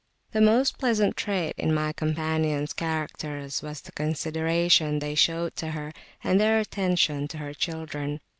[0.31, 5.93] The most pleasant trait in my companions' characters was the consideration they showed to her,
[6.23, 8.19] and their attention to her children.